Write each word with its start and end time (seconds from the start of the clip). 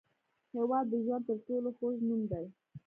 هېواد 0.55 0.85
د 0.89 0.93
ژوند 1.05 1.23
تر 1.29 1.37
ټولو 1.47 1.69
خوږ 1.77 1.95
نوم 2.09 2.21
دی. 2.31 2.45